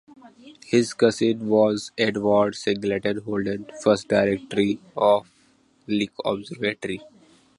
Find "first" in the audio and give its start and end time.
3.83-4.07